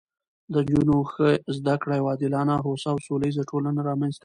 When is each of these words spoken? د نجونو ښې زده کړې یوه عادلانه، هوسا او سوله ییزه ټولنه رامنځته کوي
د 0.53 0.55
نجونو 0.61 0.95
ښې 1.11 1.31
زده 1.57 1.75
کړې 1.81 1.95
یوه 1.99 2.09
عادلانه، 2.13 2.55
هوسا 2.65 2.89
او 2.93 2.99
سوله 3.07 3.25
ییزه 3.27 3.43
ټولنه 3.51 3.79
رامنځته 3.89 4.17
کوي 4.17 4.19